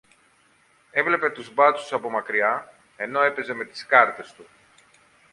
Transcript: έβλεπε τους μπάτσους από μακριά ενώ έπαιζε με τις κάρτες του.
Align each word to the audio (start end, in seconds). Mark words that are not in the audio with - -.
έβλεπε 0.91 1.29
τους 1.31 1.53
μπάτσους 1.53 1.93
από 1.93 2.09
μακριά 2.09 2.73
ενώ 2.97 3.21
έπαιζε 3.21 3.53
με 3.53 3.65
τις 3.65 3.85
κάρτες 3.85 4.33
του. 4.33 4.47